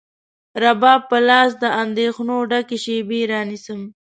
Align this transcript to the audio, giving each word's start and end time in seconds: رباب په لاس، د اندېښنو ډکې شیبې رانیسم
رباب 0.63 1.01
په 1.11 1.17
لاس، 1.27 1.51
د 1.63 1.65
اندېښنو 1.83 2.37
ډکې 2.51 2.77
شیبې 2.83 3.19
رانیسم 3.31 3.81